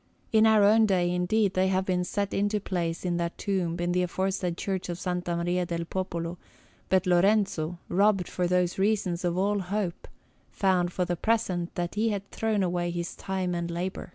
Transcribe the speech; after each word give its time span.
In 0.31 0.47
our 0.47 0.63
own 0.63 0.87
day, 0.87 1.11
indeed, 1.11 1.53
they 1.53 1.67
have 1.67 1.85
been 1.85 2.03
set 2.03 2.33
into 2.33 2.59
place 2.59 3.05
on 3.05 3.17
that 3.17 3.37
tomb 3.37 3.79
in 3.79 3.91
the 3.91 4.01
aforesaid 4.01 4.57
Church 4.57 4.89
of 4.89 4.97
S. 4.97 5.05
Maria 5.27 5.63
del 5.63 5.85
Popolo; 5.85 6.39
but 6.89 7.05
Lorenzo, 7.05 7.77
robbed 7.87 8.27
for 8.27 8.47
those 8.47 8.79
reasons 8.79 9.23
of 9.23 9.37
all 9.37 9.59
hope, 9.59 10.07
found 10.49 10.91
for 10.91 11.05
the 11.05 11.15
present 11.15 11.75
that 11.75 11.93
he 11.93 12.09
had 12.09 12.27
thrown 12.31 12.63
away 12.63 12.89
his 12.89 13.15
time 13.15 13.53
and 13.53 13.69
labour. 13.69 14.09